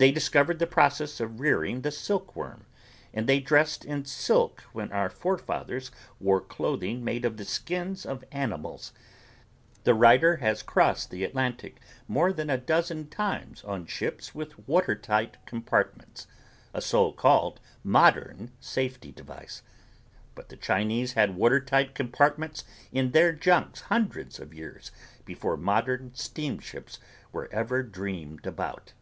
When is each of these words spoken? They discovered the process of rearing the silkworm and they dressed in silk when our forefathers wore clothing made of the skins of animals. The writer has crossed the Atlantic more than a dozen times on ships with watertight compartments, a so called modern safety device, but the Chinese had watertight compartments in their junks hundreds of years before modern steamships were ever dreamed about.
They 0.00 0.12
discovered 0.12 0.60
the 0.60 0.66
process 0.68 1.18
of 1.18 1.40
rearing 1.40 1.80
the 1.82 1.90
silkworm 1.90 2.66
and 3.12 3.26
they 3.28 3.40
dressed 3.40 3.84
in 3.84 4.04
silk 4.04 4.60
when 4.72 4.92
our 4.92 5.10
forefathers 5.10 5.90
wore 6.20 6.40
clothing 6.40 7.02
made 7.02 7.24
of 7.24 7.36
the 7.36 7.44
skins 7.44 8.06
of 8.06 8.22
animals. 8.30 8.92
The 9.82 9.94
writer 9.94 10.36
has 10.36 10.62
crossed 10.62 11.10
the 11.10 11.24
Atlantic 11.24 11.80
more 12.06 12.32
than 12.32 12.48
a 12.48 12.56
dozen 12.56 13.08
times 13.08 13.64
on 13.64 13.86
ships 13.86 14.32
with 14.36 14.68
watertight 14.68 15.36
compartments, 15.46 16.28
a 16.72 16.80
so 16.80 17.10
called 17.10 17.58
modern 17.82 18.52
safety 18.60 19.10
device, 19.10 19.62
but 20.36 20.48
the 20.48 20.56
Chinese 20.56 21.14
had 21.14 21.34
watertight 21.34 21.96
compartments 21.96 22.62
in 22.92 23.10
their 23.10 23.32
junks 23.32 23.80
hundreds 23.80 24.38
of 24.38 24.54
years 24.54 24.92
before 25.24 25.56
modern 25.56 26.12
steamships 26.14 27.00
were 27.32 27.48
ever 27.52 27.82
dreamed 27.82 28.46
about. 28.46 28.92